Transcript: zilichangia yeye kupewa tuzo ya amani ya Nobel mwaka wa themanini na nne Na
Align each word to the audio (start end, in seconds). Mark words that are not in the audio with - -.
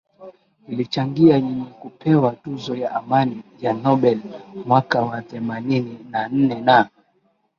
zilichangia 0.67 1.37
yeye 1.37 1.65
kupewa 1.81 2.31
tuzo 2.35 2.75
ya 2.75 2.91
amani 2.95 3.43
ya 3.61 3.73
Nobel 3.73 4.19
mwaka 4.65 5.01
wa 5.01 5.21
themanini 5.21 5.97
na 6.11 6.27
nne 6.27 6.61
Na 6.61 6.89